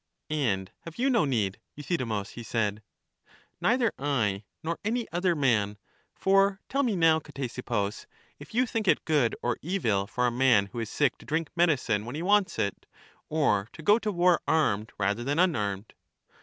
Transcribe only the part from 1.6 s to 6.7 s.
Euthydemus? he said. ^N'either I nor any other man; for